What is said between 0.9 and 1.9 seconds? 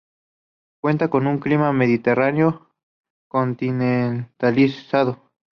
con un clima